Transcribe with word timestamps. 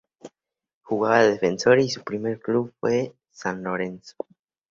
Jugaba 0.81 1.19
de 1.21 1.29
defensor 1.33 1.79
y 1.79 1.87
su 1.87 2.03
primer 2.03 2.39
club 2.41 2.73
fue 2.79 3.01
el 3.01 3.13
San 3.29 3.61
Lorenzo. 3.63 4.15